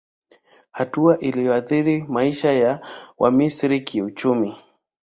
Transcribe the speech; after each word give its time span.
Hatua 0.71 1.19
iliyoathiri 1.19 2.03
maisha 2.03 2.51
ya 2.51 2.87
Wamisri 3.17 3.81
kiuchumi 3.81 4.57